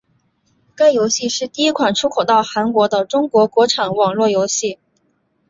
[0.73, 4.79] 该游戏是第一款出口到韩国的中国国产网络游戏。